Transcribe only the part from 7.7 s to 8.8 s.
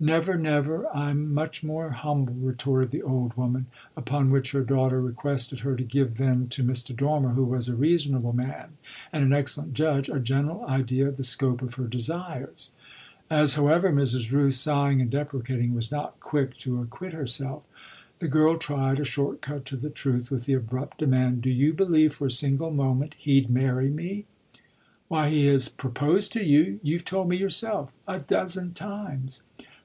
reasonable man